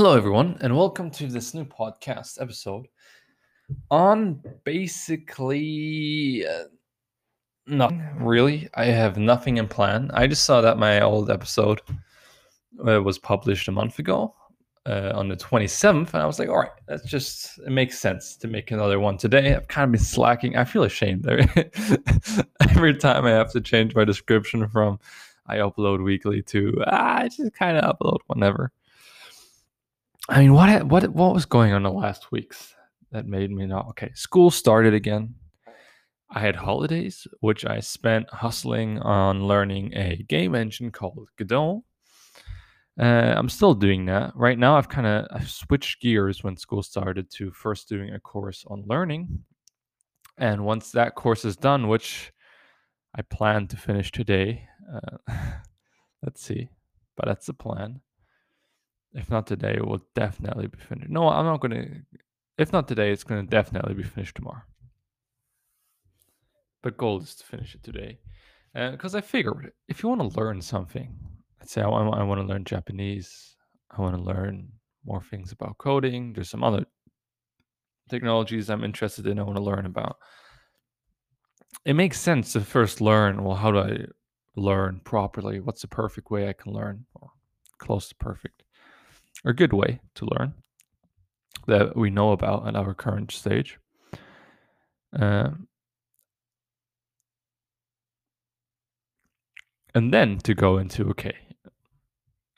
[0.00, 2.86] Hello, everyone, and welcome to this new podcast episode
[3.90, 6.64] on basically uh,
[7.66, 8.66] nothing really.
[8.72, 10.10] I have nothing in plan.
[10.14, 11.82] I just saw that my old episode
[12.88, 14.34] uh, was published a month ago
[14.86, 18.36] uh, on the 27th, and I was like, all right, that's just, it makes sense
[18.38, 19.54] to make another one today.
[19.54, 20.56] I've kind of been slacking.
[20.56, 21.28] I feel ashamed
[22.70, 24.98] every time I have to change my description from
[25.46, 28.72] I upload weekly to ah, I just kind of upload whenever.
[30.30, 32.72] I mean, what what what was going on the last weeks
[33.10, 34.12] that made me not okay?
[34.14, 35.34] School started again.
[36.30, 41.82] I had holidays, which I spent hustling on learning a game engine called Godot.
[42.96, 44.76] Uh, I'm still doing that right now.
[44.76, 48.84] I've kind of I've switched gears when school started to first doing a course on
[48.86, 49.42] learning,
[50.38, 52.32] and once that course is done, which
[53.16, 54.62] I plan to finish today,
[54.94, 55.34] uh,
[56.22, 56.70] let's see,
[57.16, 58.00] but that's the plan
[59.12, 61.10] if not today, it will definitely be finished.
[61.10, 62.18] No, I'm not going to.
[62.58, 64.62] If not today, it's going to definitely be finished tomorrow.
[66.82, 68.18] But goal is to finish it today.
[68.74, 71.16] Because uh, I figured if you want to learn something,
[71.58, 73.56] let's say I, I want to learn Japanese,
[73.90, 74.68] I want to learn
[75.04, 76.84] more things about coding, there's some other
[78.08, 80.16] technologies I'm interested in, I want to learn about.
[81.84, 84.04] It makes sense to first learn well, how do I
[84.54, 85.58] learn properly?
[85.58, 87.06] What's the perfect way I can learn?
[87.14, 87.30] Or
[87.78, 88.62] close to perfect
[89.44, 90.54] a good way to learn
[91.66, 93.78] that we know about at our current stage.
[95.12, 95.66] Um,
[99.94, 101.34] and then to go into okay,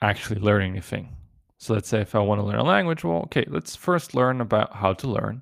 [0.01, 1.15] actually learning a thing.
[1.57, 4.41] So let's say if I want to learn a language, well, okay, let's first learn
[4.41, 5.41] about how to learn,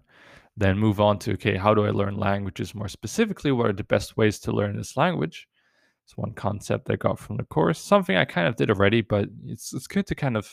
[0.55, 3.51] then move on to okay, how do I learn languages more specifically?
[3.51, 5.47] What are the best ways to learn this language?
[6.05, 7.79] It's one concept I got from the course.
[7.79, 10.51] Something I kind of did already, but it's it's good to kind of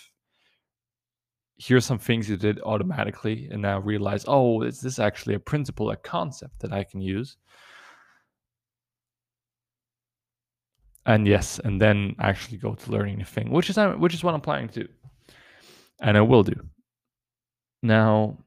[1.58, 5.90] here's some things you did automatically and now realize oh is this actually a principle
[5.90, 7.36] a concept that i can use?
[11.06, 14.34] And yes and then actually go to learning a thing which is which is what
[14.34, 14.88] i'm planning to do.
[16.00, 16.54] And i will do.
[17.82, 18.38] Now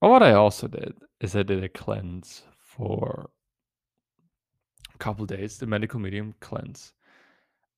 [0.00, 3.30] what i also did is i did a cleanse for
[4.94, 6.92] a couple days the medical medium cleanse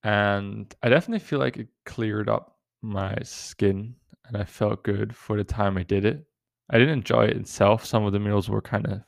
[0.05, 3.95] and I definitely feel like it cleared up my skin
[4.27, 6.25] and I felt good for the time I did it.
[6.71, 7.85] I didn't enjoy it itself.
[7.85, 9.01] Some of the meals were kind of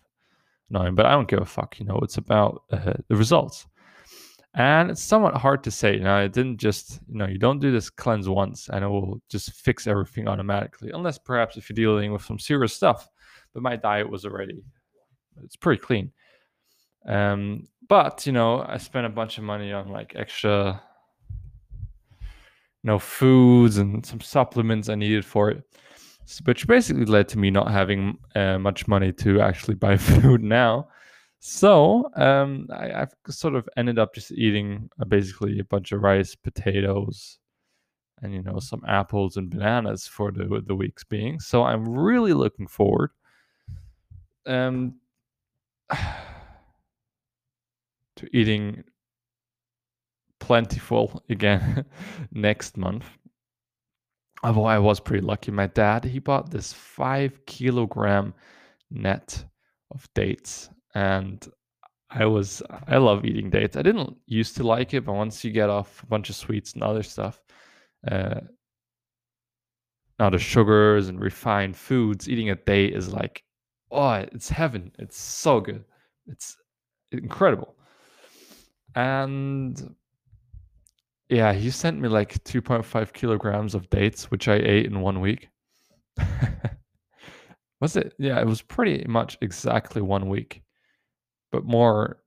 [0.70, 1.78] annoying, but I don't give a fuck.
[1.78, 3.66] You know, it's about uh, the results.
[4.54, 5.96] And it's somewhat hard to say.
[5.96, 9.20] Know, it didn't just, you know, you don't do this cleanse once and it will
[9.28, 13.08] just fix everything automatically, unless perhaps if you're dealing with some serious stuff.
[13.52, 14.64] But my diet was already,
[15.44, 16.10] it's pretty clean.
[17.06, 20.80] Um, but you know, I spent a bunch of money on like extra,
[22.20, 25.64] you know, foods and some supplements I needed for it,
[26.44, 30.86] which basically led to me not having uh, much money to actually buy food now.
[31.40, 36.00] So um, I, have sort of ended up just eating uh, basically a bunch of
[36.00, 37.40] rice, potatoes,
[38.22, 41.40] and you know some apples and bananas for the the weeks being.
[41.40, 43.10] So I'm really looking forward.
[44.46, 44.94] Um,
[48.20, 48.84] to eating
[50.38, 51.84] plentiful again
[52.32, 53.04] next month.
[54.42, 55.50] Although I was pretty lucky.
[55.50, 58.34] My dad, he bought this five kilogram
[58.90, 59.44] net
[59.90, 60.70] of dates.
[60.94, 61.46] And
[62.10, 63.76] I was, I love eating dates.
[63.76, 66.72] I didn't used to like it, but once you get off a bunch of sweets
[66.72, 67.40] and other stuff,
[68.10, 68.40] uh,
[70.18, 73.44] now the sugars and refined foods, eating a date is like,
[73.90, 74.90] oh, it's heaven.
[74.98, 75.84] It's so good.
[76.26, 76.56] It's
[77.12, 77.76] incredible
[78.94, 79.94] and
[81.28, 85.48] yeah, he sent me like 2.5 kilograms of dates, which I ate in one week.
[87.80, 88.14] was it?
[88.18, 90.62] Yeah, it was pretty much exactly one week,
[91.52, 92.18] but more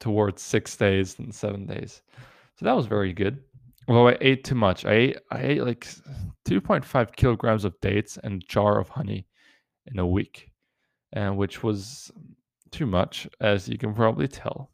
[0.00, 2.02] towards six days than seven days.
[2.56, 3.38] So that was very good.
[3.86, 4.84] Although I ate too much.
[4.84, 5.86] I ate, I ate like
[6.46, 9.26] 2.5 kilograms of dates and jar of honey
[9.86, 10.50] in a week,
[11.12, 12.10] and which was
[12.70, 14.70] too much, as you can probably tell.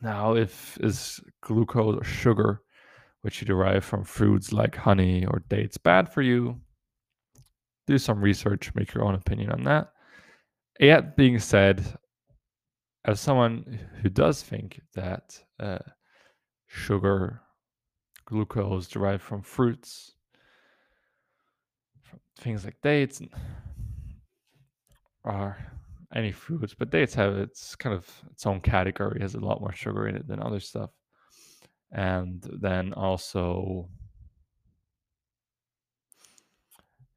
[0.00, 2.62] Now, if is glucose or sugar,
[3.22, 6.60] which you derive from foods like honey or dates, bad for you?
[7.86, 9.92] Do some research, make your own opinion on that.
[10.78, 11.98] Yet, being said,
[13.04, 15.78] as someone who does think that uh,
[16.66, 17.40] sugar,
[18.26, 20.12] glucose derived from fruits,
[22.02, 23.20] from things like dates,
[25.24, 25.56] are
[26.14, 29.72] any foods, but dates have its kind of its own category, has a lot more
[29.72, 30.90] sugar in it than other stuff.
[31.92, 33.88] and then also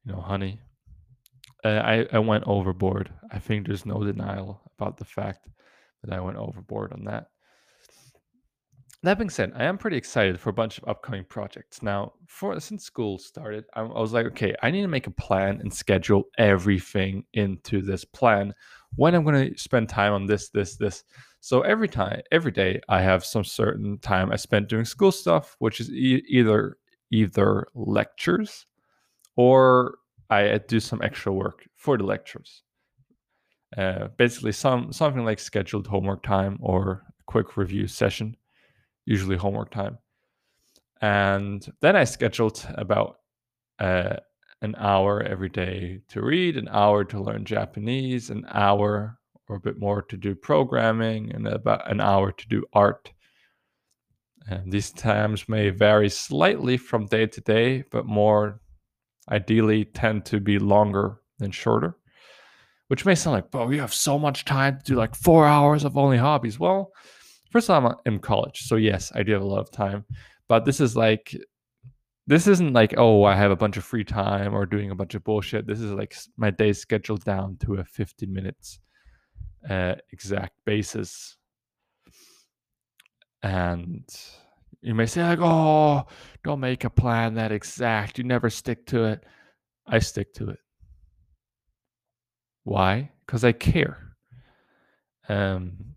[0.04, 0.60] you know honey
[1.64, 5.46] uh, I, I went overboard i think there's no denial about the fact
[6.02, 7.28] that i went overboard on that
[9.02, 11.82] that being said i am pretty excited for a bunch of upcoming projects.
[11.82, 15.12] Now for since school started I, I was like okay i need to make a
[15.12, 18.54] plan and schedule everything into this plan.
[18.96, 21.04] When i'm going to spend time on this this this.
[21.40, 25.56] So every time, every day, I have some certain time I spent doing school stuff,
[25.58, 26.76] which is e- either
[27.10, 28.66] either lectures
[29.36, 29.96] or
[30.30, 32.62] I do some extra work for the lectures.
[33.76, 38.36] Uh, basically, some something like scheduled homework time or quick review session,
[39.04, 39.98] usually homework time.
[41.00, 43.16] And then I scheduled about
[43.78, 44.16] uh,
[44.60, 49.18] an hour every day to read, an hour to learn Japanese, an hour
[49.48, 53.12] or a bit more to do programming and about an hour to do art.
[54.46, 58.60] And these times may vary slightly from day to day, but more
[59.30, 61.96] ideally tend to be longer than shorter.
[62.88, 65.84] Which may sound like, bro, you have so much time to do like four hours
[65.84, 66.58] of only hobbies.
[66.58, 66.92] Well,
[67.52, 68.62] first of all, I'm in college.
[68.62, 70.04] So, yes, I do have a lot of time.
[70.48, 71.36] But this is like,
[72.26, 75.14] this isn't like, oh, I have a bunch of free time or doing a bunch
[75.14, 75.66] of bullshit.
[75.66, 78.80] This is like my day scheduled down to a 15 minutes
[79.68, 81.36] uh, exact basis.
[83.42, 84.04] And
[84.80, 86.06] you may say, like, oh,
[86.44, 88.18] don't make a plan that exact.
[88.18, 89.24] You never stick to it.
[89.86, 90.58] I stick to it.
[92.64, 93.10] Why?
[93.26, 94.16] Because I care.
[95.28, 95.91] Um,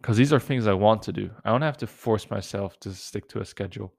[0.00, 1.30] because these are things I want to do.
[1.44, 3.92] I don't have to force myself to stick to a schedule.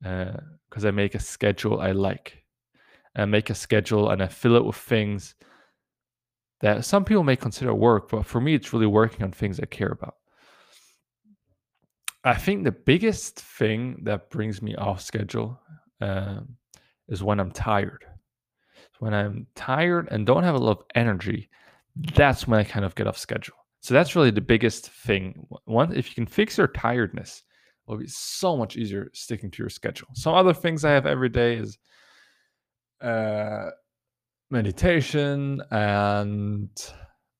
[0.00, 2.44] Because uh, I make a schedule I like.
[3.16, 5.34] I make a schedule and I fill it with things
[6.60, 9.66] that some people may consider work, but for me, it's really working on things I
[9.66, 10.14] care about.
[12.24, 15.58] I think the biggest thing that brings me off schedule
[16.00, 16.56] um,
[17.08, 18.04] is when I'm tired.
[18.98, 21.48] When I'm tired and don't have a lot of energy,
[22.14, 23.54] that's when I kind of get off schedule.
[23.80, 25.46] So that's really the biggest thing.
[25.64, 27.42] One, if you can fix your tiredness,
[27.86, 30.08] it'll be so much easier sticking to your schedule.
[30.14, 31.78] Some other things I have every day is
[33.00, 33.70] uh,
[34.50, 36.70] meditation and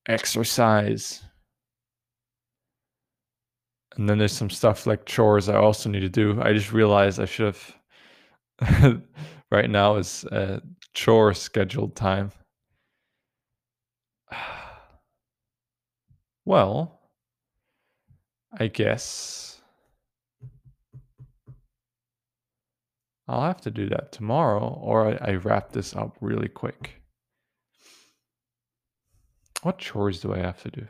[0.06, 1.22] exercise.
[3.96, 6.40] And then there's some stuff like chores I also need to do.
[6.40, 7.56] I just realized I should
[8.62, 9.02] have
[9.50, 10.60] right now is uh,
[10.94, 12.30] chore scheduled time.
[16.48, 16.98] Well,
[18.58, 19.60] I guess
[23.28, 27.02] I'll have to do that tomorrow or I, I wrap this up really quick.
[29.62, 30.86] What chores do I have to do?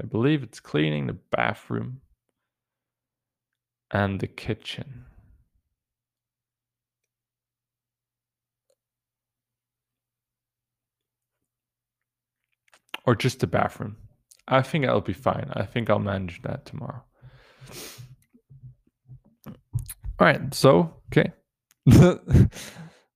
[0.00, 2.00] I believe it's cleaning the bathroom
[3.92, 5.04] and the kitchen.
[13.06, 14.01] Or just the bathroom.
[14.48, 15.50] I think I'll be fine.
[15.54, 17.02] I think I'll manage that tomorrow.
[20.18, 20.52] All right.
[20.54, 21.32] So, okay.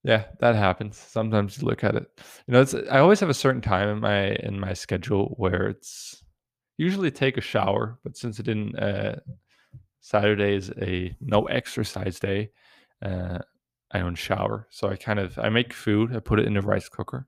[0.07, 0.97] Yeah, that happens.
[0.97, 2.07] Sometimes you look at it.
[2.47, 5.67] You know, it's I always have a certain time in my in my schedule where
[5.67, 6.23] it's
[6.79, 9.17] usually take a shower, but since it didn't uh
[10.01, 12.51] Saturday is a no exercise day,
[13.05, 13.39] uh
[13.91, 14.69] I don't shower.
[14.71, 17.27] So I kind of I make food, I put it in the rice cooker.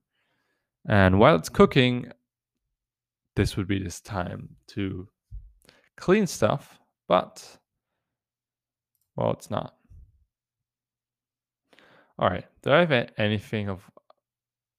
[0.89, 2.13] And while it's cooking,
[3.39, 5.07] this would be this time to
[5.97, 7.59] clean stuff, but
[9.15, 9.77] well, it's not.
[12.19, 12.45] All right.
[12.63, 13.89] Do I have anything of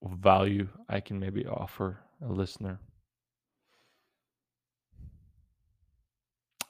[0.03, 2.81] value I can maybe offer a listener?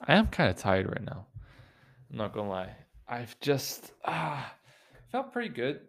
[0.06, 1.26] I am kind of tired right now.
[2.08, 2.76] I'm not gonna lie.
[3.08, 4.54] I've just ah,
[5.10, 5.80] felt pretty good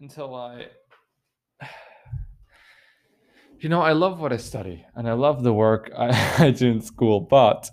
[0.00, 0.68] until I.
[3.62, 6.68] You know, I love what I study and I love the work I, I do
[6.68, 7.70] in school, but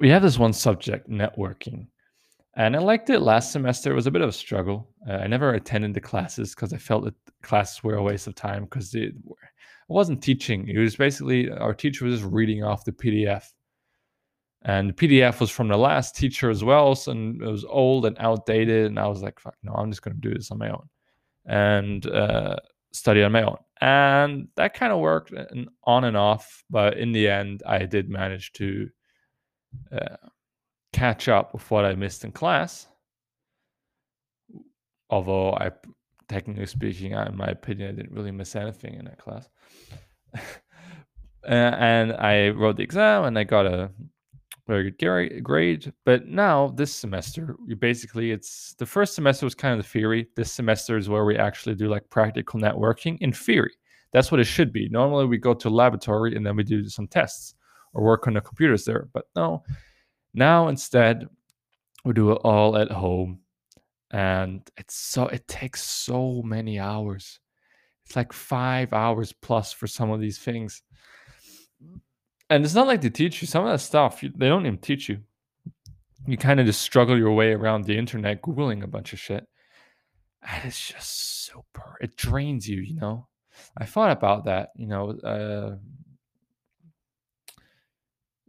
[0.00, 1.86] we have this one subject, networking,
[2.56, 3.92] and I liked it last semester.
[3.92, 4.88] It was a bit of a struggle.
[5.08, 8.34] Uh, I never attended the classes because I felt that classes were a waste of
[8.34, 10.66] time because it, I wasn't teaching.
[10.66, 13.44] It was basically our teacher was just reading off the PDF.
[14.62, 16.96] And the PDF was from the last teacher as well.
[16.96, 18.86] So it was old and outdated.
[18.86, 20.88] And I was like, fuck, no, I'm just going to do this on my own
[21.46, 22.56] and uh,
[22.92, 23.56] study on my own.
[23.80, 25.32] And that kind of worked
[25.84, 26.64] on and off.
[26.70, 28.88] But in the end, I did manage to.
[29.90, 30.16] Uh,
[30.94, 32.86] catch up with what I missed in class.
[35.10, 35.72] Although I,
[36.28, 39.48] technically speaking, in my opinion, I didn't really miss anything in that class.
[41.46, 43.90] and I wrote the exam and I got a
[44.66, 45.92] very good grade.
[46.04, 50.28] But now this semester, basically it's the first semester was kind of the theory.
[50.36, 53.72] This semester is where we actually do like practical networking in theory.
[54.12, 54.88] That's what it should be.
[54.88, 57.54] Normally we go to a laboratory and then we do some tests
[57.92, 59.08] or work on the computers there.
[59.12, 59.64] But no,
[60.32, 61.26] now instead
[62.04, 63.40] we do it all at home.
[64.12, 67.40] And it's so it takes so many hours.
[68.06, 70.82] It's like five hours plus for some of these things
[72.54, 74.20] and it's not like they teach you some of that stuff.
[74.20, 75.18] They don't even teach you.
[76.24, 79.44] You kind of just struggle your way around the internet, googling a bunch of shit,
[80.40, 81.96] and it's just super.
[82.00, 83.26] It drains you, you know.
[83.76, 85.10] I thought about that, you know.
[85.10, 85.76] Uh,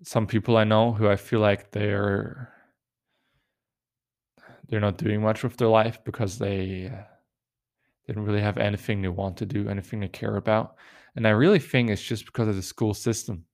[0.03, 2.53] some people I know who I feel like they're
[4.67, 9.07] they're not doing much with their life because they uh, don't really have anything they
[9.07, 10.75] want to do, anything they care about,
[11.15, 13.45] and I really think it's just because of the school system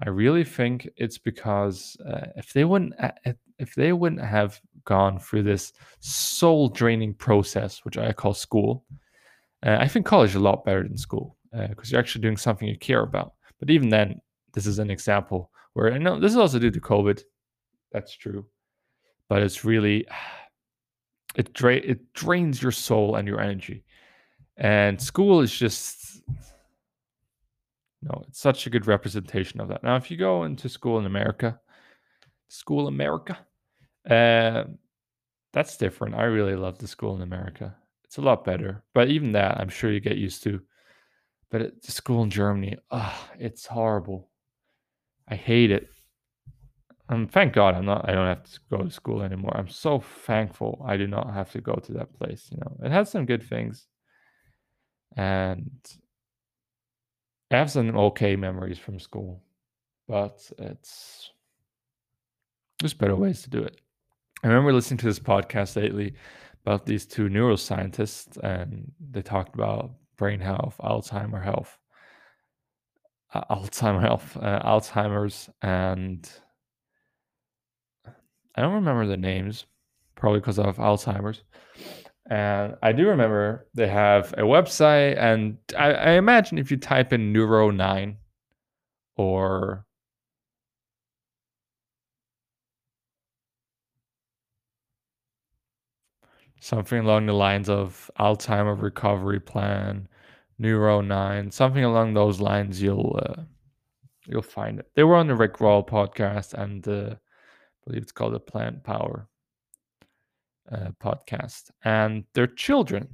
[0.00, 2.94] I really think it's because uh, if they wouldn't
[3.58, 8.84] if they wouldn't have gone through this soul draining process, which I call school,
[9.64, 12.36] uh, I think college is a lot better than school because uh, you're actually doing
[12.36, 13.34] something you care about.
[13.60, 14.20] But even then,
[14.52, 17.22] this is an example where I know this is also due to COVID.
[17.92, 18.46] That's true,
[19.28, 20.06] but it's really
[21.36, 23.84] it dra- it drains your soul and your energy,
[24.56, 26.13] and school is just
[28.04, 29.82] no, it's such a good representation of that.
[29.82, 31.58] Now, if you go into school in America,
[32.48, 33.38] school America,
[34.08, 34.64] uh,
[35.54, 36.14] that's different.
[36.14, 37.74] I really love the school in America.
[38.04, 40.60] It's a lot better, but even that, I'm sure you get used to.
[41.50, 44.28] But it, the school in Germany, oh, it's horrible.
[45.26, 45.88] I hate it.
[47.08, 48.08] Um, thank God I'm not.
[48.08, 49.56] I don't have to go to school anymore.
[49.56, 52.48] I'm so thankful I do not have to go to that place.
[52.50, 53.86] You know, it has some good things,
[55.16, 55.70] and
[57.50, 59.42] I have some okay memories from school,
[60.08, 61.30] but it's
[62.80, 63.80] there's better ways to do it.
[64.42, 66.14] I remember listening to this podcast lately
[66.64, 71.78] about these two neuroscientists, and they talked about brain health, Alzheimer health,
[73.32, 76.28] uh, Alzheimer health, uh, Alzheimer's, and
[78.54, 79.66] I don't remember the names,
[80.14, 81.42] probably because of Alzheimer's.
[82.30, 87.12] And I do remember they have a website, and I, I imagine if you type
[87.12, 88.16] in Neuro 9
[89.16, 89.84] or
[96.60, 100.08] something along the lines of Alzheimer recovery plan,
[100.58, 103.42] Neuro 9, something along those lines, you'll uh,
[104.26, 104.90] you'll find it.
[104.94, 107.16] They were on the Rich Roll podcast, and uh, I
[107.86, 109.28] believe it's called the Plant Power
[110.70, 113.08] uh, podcast, and their children,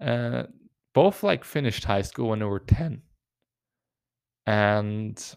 [0.00, 0.44] uh,
[0.94, 3.02] both like finished high school when they were ten,
[4.46, 5.36] and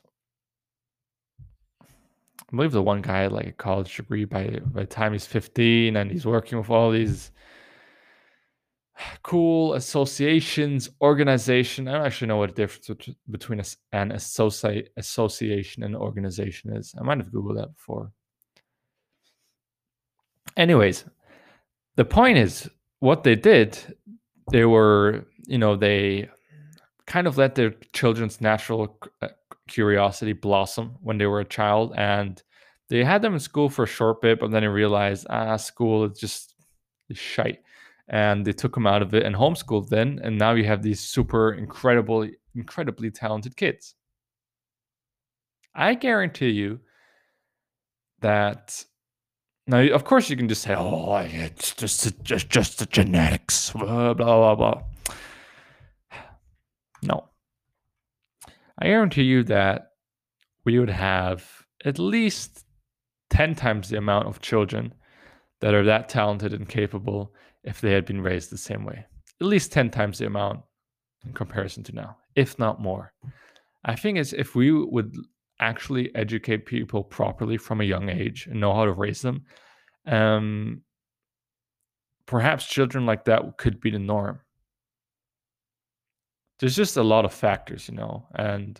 [1.81, 5.25] I believe the one guy had like a college degree by by the time he's
[5.25, 7.31] fifteen, and he's working with all these
[9.23, 11.87] cool associations, organization.
[11.87, 12.89] I don't actually know what the difference
[13.29, 13.61] between
[13.91, 16.93] an associate association and organization is.
[16.99, 18.11] I might have googled that before.
[20.55, 21.05] Anyways,
[21.95, 22.69] the point is
[22.99, 23.77] what they did,
[24.51, 26.29] they were, you know, they
[27.05, 29.29] kind of let their children's natural uh,
[29.67, 32.41] curiosity blossom when they were a child and
[32.89, 36.05] they had them in school for a short bit, but then they realized, ah, school
[36.05, 36.53] is just
[37.11, 37.59] shite.
[38.07, 40.19] And they took them out of it and homeschooled then.
[40.23, 43.95] And now you have these super incredible, incredibly talented kids.
[45.73, 46.81] I guarantee you
[48.19, 48.85] that
[49.67, 54.13] now, of course, you can just say, "Oh, it's just just just the genetics," blah
[54.13, 54.83] blah blah.
[57.01, 57.29] No,
[58.79, 59.91] I guarantee you that
[60.65, 61.45] we would have
[61.85, 62.65] at least
[63.29, 64.93] ten times the amount of children
[65.61, 69.05] that are that talented and capable if they had been raised the same way.
[69.39, 70.61] At least ten times the amount
[71.25, 73.13] in comparison to now, if not more.
[73.85, 75.15] I think it's if we would
[75.59, 79.43] actually educate people properly from a young age and know how to raise them,
[80.05, 80.81] um,
[82.25, 84.39] perhaps children like that could be the norm.
[86.59, 88.79] There's just a lot of factors, you know, and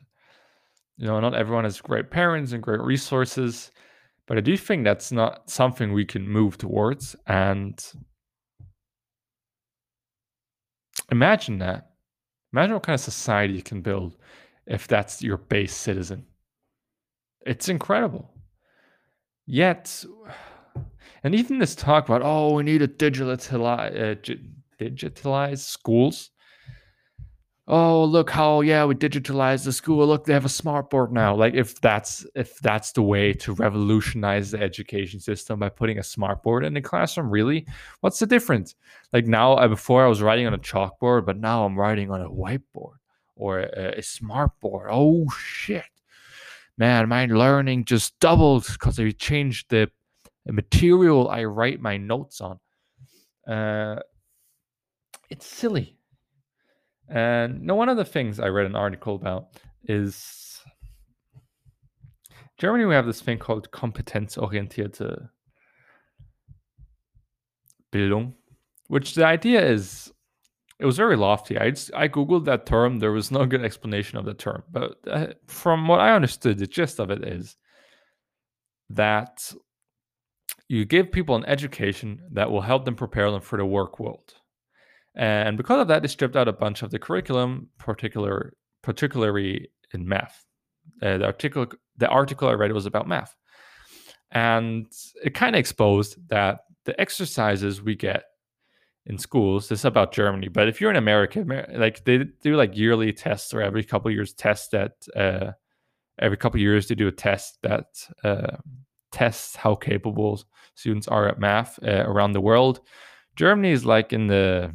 [0.98, 3.72] you know, not everyone has great parents and great resources,
[4.28, 7.16] but I do think that's not something we can move towards.
[7.28, 7.84] And
[11.12, 11.90] imagine that.
[12.54, 14.16] Imagine what kind of society you can build
[14.68, 16.26] if that's your base citizen.
[17.46, 18.30] It's incredible.
[19.46, 20.06] Yet,
[21.24, 24.36] and even this talk about, oh, we need to digitalize, uh,
[24.80, 26.32] digitalize schools.
[27.68, 30.06] oh look how yeah we digitalize the school.
[30.06, 31.34] Look they have a smart board now.
[31.36, 36.04] Like if that's if that's the way to revolutionize the education system by putting a
[36.04, 37.66] smart board in the classroom really
[38.02, 38.76] what's the difference?
[39.14, 42.22] Like now I, before i was writing on a chalkboard but now i'm writing on
[42.22, 42.98] a whiteboard
[43.36, 45.93] or a, a smart board oh shit
[46.78, 49.90] man my learning just doubled because i changed the,
[50.48, 52.60] material i write my notes on
[53.48, 54.00] uh,
[55.30, 55.98] it's silly
[57.10, 59.50] and no, one of the things I read an article about
[59.86, 60.62] is
[62.58, 62.86] Germany.
[62.86, 65.30] We have this thing called kompetenzorientierte
[67.92, 68.34] Bildung,
[68.88, 70.12] which the idea is
[70.80, 71.58] it was very lofty.
[71.58, 73.00] I I googled that term.
[73.00, 76.68] There was no good explanation of the term, but uh, from what I understood, the
[76.68, 77.56] gist of it is
[78.90, 79.54] that
[80.68, 84.34] you give people an education that will help them prepare them for the work world.
[85.16, 90.08] And because of that, they stripped out a bunch of the curriculum, particular particularly in
[90.08, 90.44] math.
[91.02, 93.36] Uh, the article the article I read was about math,
[94.32, 94.88] and
[95.24, 98.24] it kind of exposed that the exercises we get
[99.06, 99.68] in schools.
[99.68, 101.46] This is about Germany, but if you're in America,
[101.76, 105.52] like they do like yearly tests or every couple years tests that uh,
[106.20, 107.86] every couple years they do a test that
[108.24, 108.58] uh,
[109.12, 110.42] tests how capable
[110.76, 112.80] students are at math uh, around the world.
[113.36, 114.74] Germany is like in the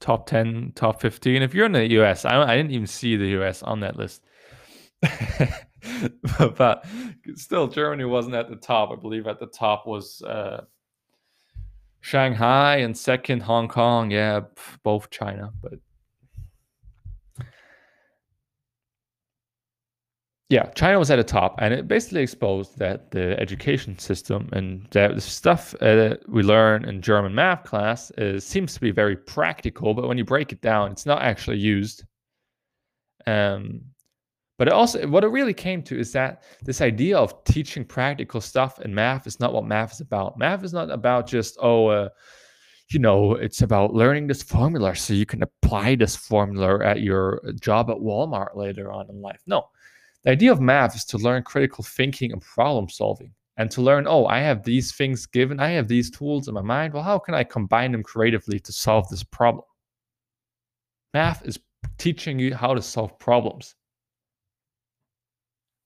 [0.00, 1.42] top 10, top 15.
[1.42, 4.24] If you're in the US, I, I didn't even see the US on that list.
[6.56, 6.86] but
[7.34, 8.90] still, Germany wasn't at the top.
[8.90, 10.64] I believe at the top was uh,
[12.06, 14.12] Shanghai and second Hong Kong.
[14.12, 14.42] Yeah,
[14.84, 15.52] both China.
[15.60, 15.80] But
[20.48, 24.86] yeah, China was at the top, and it basically exposed that the education system and
[24.92, 29.16] that the stuff uh, we learn in German math class is, seems to be very
[29.16, 32.04] practical, but when you break it down, it's not actually used.
[33.26, 33.80] Um,
[34.58, 38.40] but it also, what it really came to is that this idea of teaching practical
[38.40, 40.38] stuff in math is not what math is about.
[40.38, 42.08] Math is not about just oh, uh,
[42.90, 47.42] you know, it's about learning this formula so you can apply this formula at your
[47.60, 49.42] job at Walmart later on in life.
[49.46, 49.68] No
[50.26, 54.08] the idea of math is to learn critical thinking and problem solving and to learn,
[54.08, 56.92] oh, I have these things given, I have these tools in my mind.
[56.92, 59.64] Well, how can I combine them creatively to solve this problem?
[61.14, 61.60] Math is
[61.96, 63.76] teaching you how to solve problems.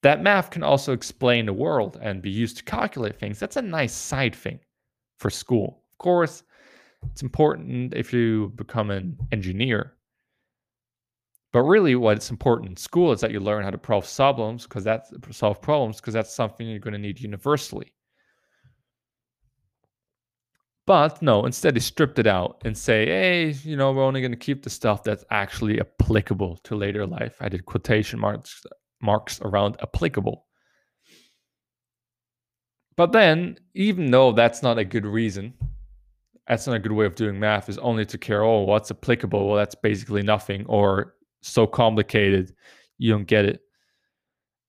[0.02, 3.38] That math can also explain the world and be used to calculate things.
[3.38, 4.60] That's a nice side thing
[5.18, 5.82] for school.
[5.92, 6.42] Of course,
[7.10, 9.94] it's important if you become an engineer
[11.52, 14.84] but really, what's important in school is that you learn how to solve problems because
[14.84, 17.92] that's solve problems because that's something you're going to need universally.
[20.86, 24.32] But no, instead they stripped it out and say, hey, you know, we're only going
[24.32, 27.36] to keep the stuff that's actually applicable to later life.
[27.40, 28.64] I did quotation marks
[29.00, 30.46] marks around applicable.
[32.96, 35.54] But then, even though that's not a good reason,
[36.46, 39.46] that's not a good way of doing math, is only to care, oh, what's applicable?
[39.46, 42.54] Well, that's basically nothing, or so complicated
[42.98, 43.60] you don't get it.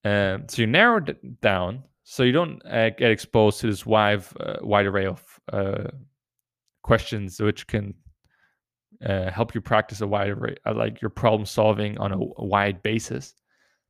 [0.04, 4.24] Um, so you narrow it down so you don't uh, get exposed to this wide,
[4.40, 5.84] uh, wide array of uh,
[6.82, 7.94] questions which can
[9.04, 12.44] uh, help you practice a wide array, uh, like your problem solving on a, a
[12.44, 13.34] wide basis.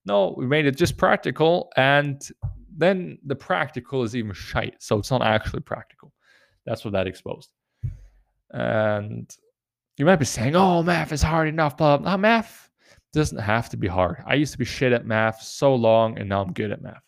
[0.05, 2.21] No, we made it just practical, and
[2.77, 6.13] then the practical is even shite, so it's not actually practical.
[6.67, 7.51] That's what that exposed.
[8.51, 9.31] And
[9.97, 12.71] you might be saying, "Oh, math is hard enough." But not math
[13.13, 14.23] doesn't have to be hard.
[14.27, 17.03] I used to be shit at math so long, and now I'm good at math.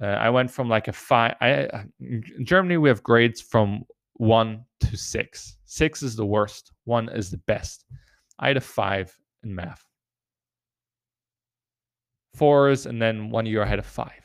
[0.00, 1.36] Uh, I went from like a five.
[1.40, 5.56] I in Germany we have grades from one to six.
[5.64, 6.72] Six is the worst.
[6.84, 7.84] One is the best.
[8.38, 9.84] I had a five in math.
[12.34, 14.22] Fours, and then one year I had a five.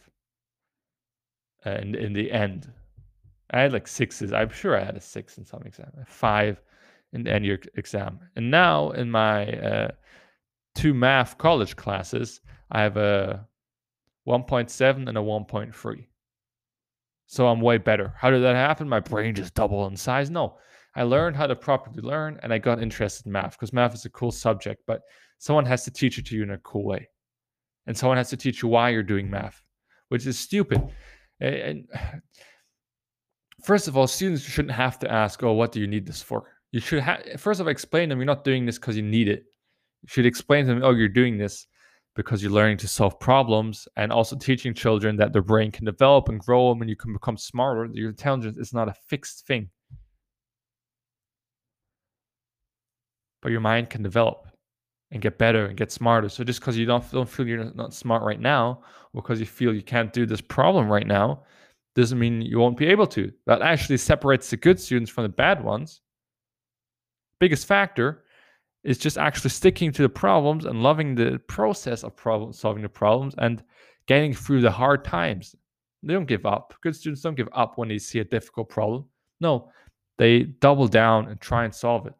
[1.63, 2.71] And in the end,
[3.51, 4.33] I had like sixes.
[4.33, 5.91] I'm sure I had a six in some exam.
[6.01, 6.61] A five
[7.13, 8.19] in the end year exam.
[8.35, 9.91] And now in my uh,
[10.75, 12.41] two math college classes,
[12.71, 13.47] I have a
[14.27, 16.07] 1.7 and a 1.3.
[17.25, 18.13] So I'm way better.
[18.17, 18.89] How did that happen?
[18.89, 20.29] My brain just doubled in size?
[20.29, 20.57] No.
[20.95, 24.05] I learned how to properly learn and I got interested in math because math is
[24.05, 25.01] a cool subject, but
[25.37, 27.07] someone has to teach it to you in a cool way.
[27.89, 29.61] And someone has to teach you why you're doing math,
[30.07, 30.81] which is stupid.
[31.41, 31.87] And
[33.65, 36.45] first of all, students shouldn't have to ask, "Oh, what do you need this for?"
[36.71, 39.27] You should have first of all explain them you're not doing this because you need
[39.27, 39.43] it.
[40.03, 41.67] You should explain to them, oh, you're doing this
[42.15, 46.29] because you're learning to solve problems and also teaching children that their brain can develop
[46.29, 47.89] and grow and you can become smarter.
[47.91, 49.69] Your intelligence is not a fixed thing.
[53.41, 54.48] but your mind can develop
[55.11, 56.29] and get better and get smarter.
[56.29, 58.81] So just because you don't, don't feel you're not smart right now,
[59.13, 61.43] or because you feel you can't do this problem right now,
[61.95, 63.31] doesn't mean you won't be able to.
[63.45, 66.01] That actually separates the good students from the bad ones.
[67.39, 68.23] Biggest factor
[68.83, 72.89] is just actually sticking to the problems and loving the process of problem solving the
[72.89, 73.63] problems and
[74.07, 75.55] getting through the hard times.
[76.03, 76.73] They don't give up.
[76.81, 79.05] Good students don't give up when they see a difficult problem.
[79.41, 79.71] No,
[80.17, 82.13] they double down and try and solve it.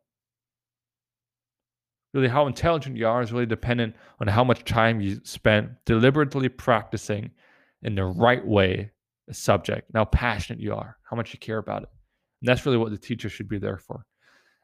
[2.14, 6.50] Really, how intelligent you are is really dependent on how much time you spend deliberately
[6.50, 7.30] practicing
[7.84, 8.92] in the right way
[9.30, 11.90] a subject, how passionate you are, how much you care about it.
[12.42, 14.06] And that's really what the teacher should be there for.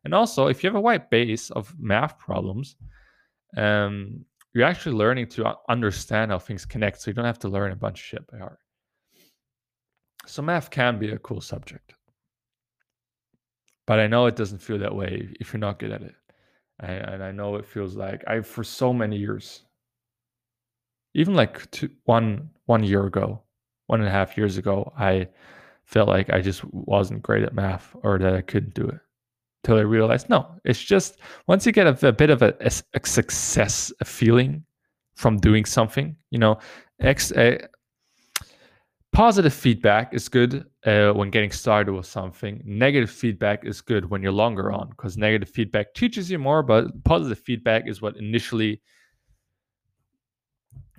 [0.03, 2.75] And also, if you have a white base of math problems,
[3.57, 7.01] um, you're actually learning to understand how things connect.
[7.01, 8.59] So you don't have to learn a bunch of shit by heart.
[10.25, 11.93] So math can be a cool subject.
[13.85, 16.15] But I know it doesn't feel that way if you're not good at it.
[16.79, 19.63] And I know it feels like I for so many years,
[21.13, 23.41] even like two, one one year ago,
[23.87, 25.27] one and a half years ago, I
[25.85, 28.99] felt like I just wasn't great at math or that I couldn't do it.
[29.63, 32.71] Until I realized, no, it's just once you get a, a bit of a, a,
[32.93, 34.63] a, success a feeling
[35.15, 36.59] from doing something, you know,
[36.99, 37.57] ex, uh,
[39.15, 42.61] positive feedback is good uh, when getting started with something.
[42.65, 47.03] Negative feedback is good when you're longer on because negative feedback teaches you more, but
[47.05, 48.81] positive feedback is what initially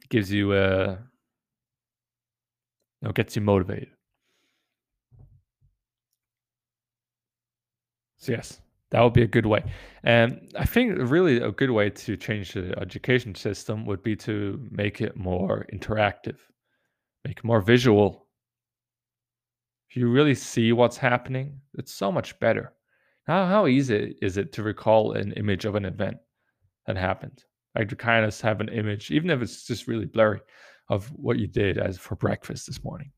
[0.09, 0.96] gives you uh,
[3.02, 3.90] know, gets you motivated.
[8.16, 9.62] So yes, that would be a good way.
[10.05, 14.66] And I think really a good way to change the education system would be to
[14.70, 16.38] make it more interactive,
[17.27, 18.27] make more visual.
[19.91, 22.73] If you really see what's happening, it's so much better.
[23.27, 26.19] How, how easy is it to recall an image of an event
[26.87, 27.45] that happened?
[27.77, 30.41] Like to kind of have an image, even if it's just really blurry,
[30.89, 33.11] of what you did as for breakfast this morning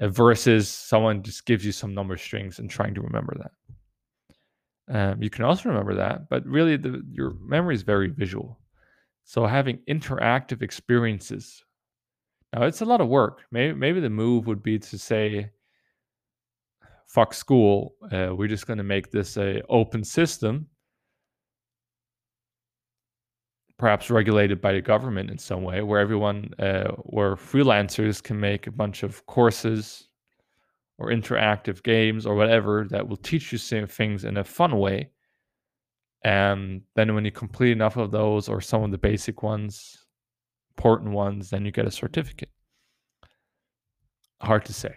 [0.00, 3.52] uh, versus someone just gives you some number strings and trying to remember that.
[4.94, 8.60] Um, you can also remember that, but really the, your memory is very visual.
[9.24, 11.64] So having interactive experiences.
[12.52, 13.42] Now it's a lot of work.
[13.50, 15.50] Maybe maybe the move would be to say,
[17.06, 17.94] "Fuck school.
[18.10, 20.68] Uh, we're just going to make this a open system
[23.82, 28.68] perhaps regulated by the government in some way, where everyone, uh, where freelancers can make
[28.68, 30.08] a bunch of courses
[30.98, 35.10] or interactive games or whatever that will teach you things in a fun way.
[36.22, 40.01] And then when you complete enough of those or some of the basic ones,
[40.76, 42.50] important ones, then you get a certificate.
[44.40, 44.96] Hard to say.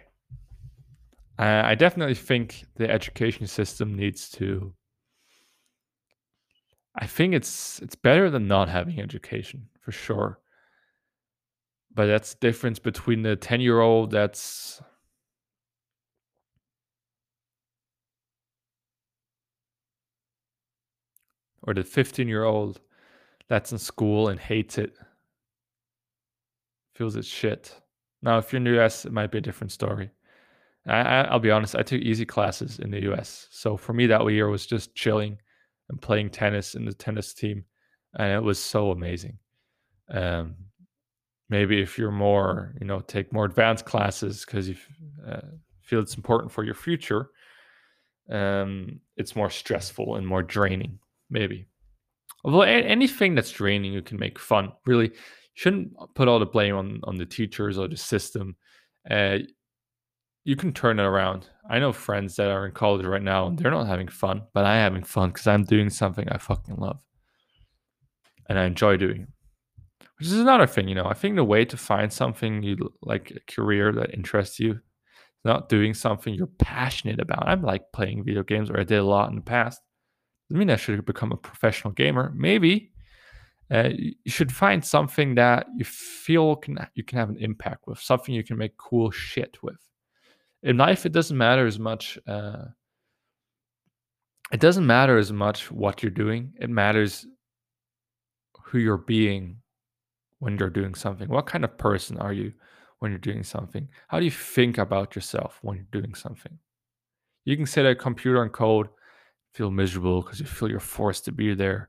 [1.38, 4.72] I definitely think the education system needs to
[6.98, 10.40] I think it's it's better than not having education for sure.
[11.94, 14.80] But that's the difference between the 10 year old that's
[21.62, 22.80] or the 15 year old
[23.48, 24.94] that's in school and hates it,
[26.96, 27.74] feels it's shit.
[28.22, 30.10] Now, if you're in the US, it might be a different story.
[30.86, 33.48] I, will be honest, I took easy classes in the US.
[33.50, 35.38] So for me, that year was just chilling
[35.88, 37.64] and playing tennis in the tennis team,
[38.18, 39.38] and it was so amazing.
[40.10, 40.54] Um,
[41.48, 44.76] maybe if you're more, you know, take more advanced classes because you
[45.26, 45.40] uh,
[45.82, 47.30] feel it's important for your future,
[48.30, 50.98] um, it's more stressful and more draining.
[51.30, 51.66] Maybe.
[52.44, 54.72] Although anything that's draining, you can make fun.
[54.86, 55.10] Really,
[55.56, 58.54] shouldn't put all the blame on on the teachers or the system.
[59.10, 59.38] Uh,
[60.44, 61.48] you can turn it around.
[61.68, 64.64] I know friends that are in college right now and they're not having fun, but
[64.64, 66.98] I'm having fun because I'm doing something I fucking love
[68.48, 69.26] and I enjoy doing.
[70.18, 71.06] Which is another thing, you know.
[71.06, 74.78] I think the way to find something you like a career that interests you,
[75.44, 77.48] not doing something you're passionate about.
[77.48, 79.80] I'm like playing video games, or I did a lot in the past.
[80.48, 82.32] Doesn't mean I should become a professional gamer.
[82.34, 82.92] Maybe
[83.70, 87.98] uh, you should find something that you feel can you can have an impact with,
[87.98, 89.78] something you can make cool shit with.
[90.62, 92.66] In life it doesn't matter as much uh,
[94.52, 96.52] it doesn't matter as much what you're doing.
[96.60, 97.26] It matters
[98.64, 99.56] who you're being
[100.38, 101.28] when you're doing something.
[101.28, 102.52] What kind of person are you
[103.00, 103.88] when you're doing something?
[104.08, 106.58] How do you think about yourself when you're doing something?
[107.44, 108.88] You can sit at a computer and code
[109.54, 111.88] feel miserable because you feel you're forced to be there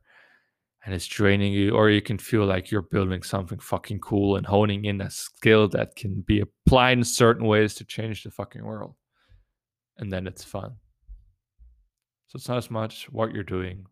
[0.87, 4.45] and it's draining you, or you can feel like you're building something fucking cool and
[4.45, 8.63] honing in a skill that can be applied in certain ways to change the fucking
[8.63, 8.95] world.
[9.97, 10.77] And then it's fun.
[12.27, 13.85] So it's not as much what you're doing,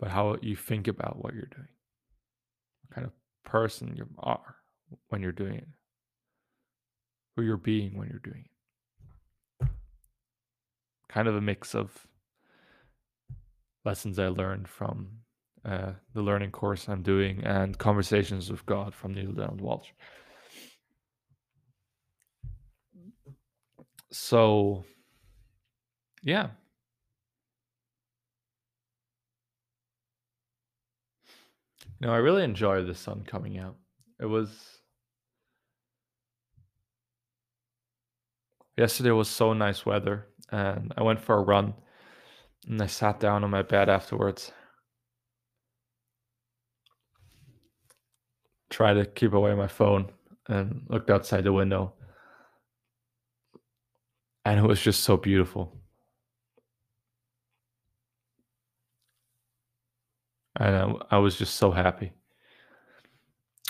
[0.00, 1.68] but how you think about what you're doing,
[2.82, 3.12] what kind of
[3.44, 4.56] person you are
[5.10, 5.68] when you're doing it,
[7.36, 8.46] who you're being when you're doing
[9.60, 9.68] it.
[11.08, 12.04] Kind of a mix of
[13.84, 15.08] lessons I learned from
[15.64, 19.92] uh, the learning course I'm doing and conversations with God from Neale Donald Walsch.
[24.10, 24.84] So,
[26.22, 26.48] yeah.
[32.00, 33.76] Know, I really enjoy the sun coming out.
[34.20, 34.80] It was
[38.76, 41.74] yesterday was so nice weather and I went for a run
[42.66, 44.52] and I sat down on my bed afterwards.
[48.70, 50.10] Tried to keep away my phone
[50.48, 51.94] and looked outside the window.
[54.44, 55.78] And it was just so beautiful.
[60.56, 62.12] And I, I was just so happy.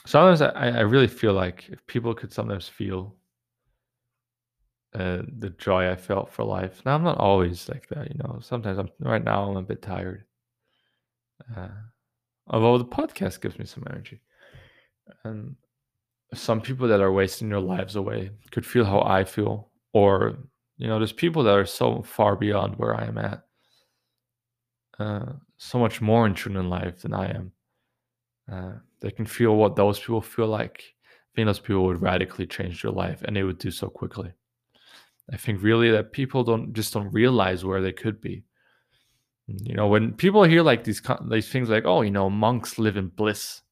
[0.07, 3.17] Sometimes I, I really feel like if people could sometimes feel
[4.95, 6.83] uh, the joy I felt for life.
[6.87, 8.39] Now I'm not always like that, you know.
[8.41, 10.25] Sometimes I'm right now I'm a bit tired.
[11.57, 11.69] Uh,
[12.47, 14.21] although the podcast gives me some energy,
[15.25, 15.57] and
[16.33, 20.39] some people that are wasting their lives away could feel how I feel, or
[20.77, 23.45] you know, there's people that are so far beyond where I am at,
[24.99, 27.53] uh, so much more in tune in life than I am.
[28.51, 30.85] Uh, they can feel what those people feel like.
[31.05, 34.33] I think those people would radically change their life, and they would do so quickly.
[35.33, 38.45] I think really that people don't just don't realize where they could be.
[39.47, 42.97] You know, when people hear like these these things like, oh, you know, monks live
[42.97, 43.63] in bliss.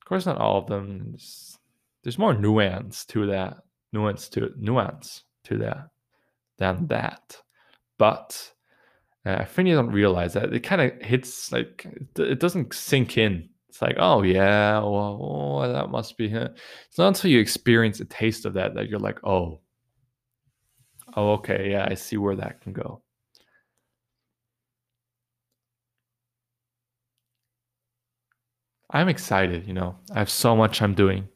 [0.00, 1.16] Of course, not all of them.
[2.02, 3.58] There's, more nuance to that,
[3.92, 5.88] nuance to nuance to that
[6.58, 7.40] than that.
[7.98, 8.52] But
[9.24, 11.86] uh, I think you don't realize that it kind of hits like
[12.16, 13.48] it doesn't sink in.
[13.68, 16.26] It's like, oh yeah, well, oh, that must be.
[16.26, 16.56] It.
[16.88, 19.61] It's not until you experience a taste of that that you're like, oh,
[21.14, 21.70] Oh, okay.
[21.72, 23.02] Yeah, I see where that can go.
[28.90, 29.96] I'm excited, you know.
[30.14, 31.28] I have so much I'm doing.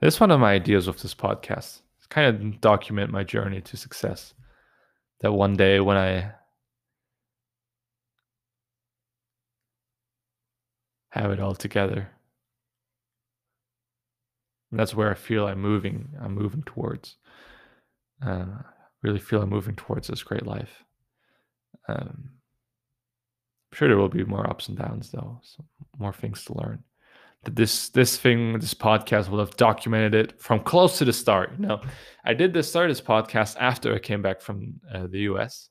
[0.00, 1.80] This one of my ideas of this podcast.
[1.98, 4.34] It's kind of document my journey to success.
[5.20, 6.32] That one day when I
[11.10, 12.10] have it all together.
[14.70, 16.08] And that's where I feel I'm moving.
[16.20, 17.16] I'm moving towards.
[18.24, 18.46] Uh,
[19.02, 20.84] really feel I'm moving towards this great life.
[21.88, 22.30] Um,
[23.72, 25.40] I'm sure there will be more ups and downs, though.
[25.98, 26.84] More things to learn.
[27.42, 31.52] But this this thing, this podcast will have documented it from close to the start.
[31.58, 31.80] You know,
[32.24, 35.70] I did this start this podcast after I came back from uh, the U.S.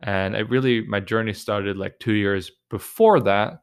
[0.00, 3.58] And I really my journey started like two years before that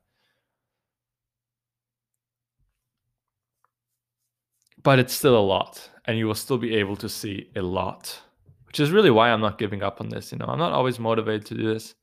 [4.83, 8.19] but it's still a lot and you will still be able to see a lot
[8.65, 10.45] which is really why i'm not giving up on this you know?
[10.45, 11.95] I'm not always motivated to do this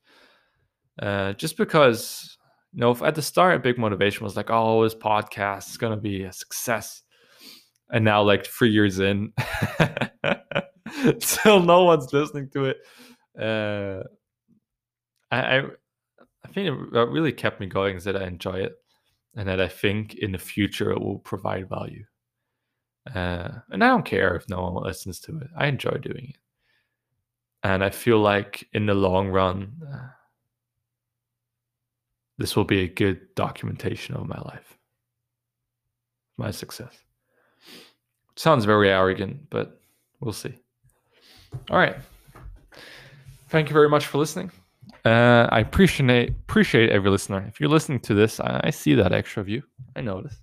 [1.01, 2.37] uh, just because
[2.73, 5.97] you know at the start a big motivation was like oh this podcast is going
[5.97, 7.03] to be a success.
[7.93, 9.33] And now like three years in
[11.19, 12.77] still no one's listening to it.
[13.38, 14.05] Uh,
[15.31, 15.62] I, I
[16.45, 18.75] i think what really kept me going is that i enjoy it
[19.37, 22.05] and that i think in the future it will provide value
[23.14, 25.49] uh, and I don't care if no one listens to it.
[25.57, 26.37] I enjoy doing it.
[27.62, 30.09] And I feel like in the long run, uh,
[32.38, 34.79] this will be a good documentation of my life,
[36.38, 36.96] my success.
[38.37, 39.79] Sounds very arrogant, but
[40.20, 40.55] we'll see.
[41.70, 41.96] All right.
[43.49, 44.51] Thank you very much for listening.
[45.05, 47.44] Uh, I appreciate appreciate every listener.
[47.49, 49.62] If you're listening to this, I, I see that extra view.
[49.96, 50.40] I notice.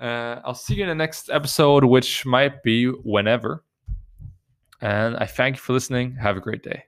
[0.00, 3.64] Uh, I'll see you in the next episode, which might be whenever.
[4.80, 6.16] And I thank you for listening.
[6.16, 6.84] Have a great day.